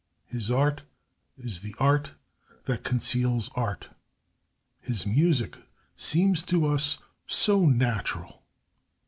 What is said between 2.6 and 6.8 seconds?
that conceals art. His music seems to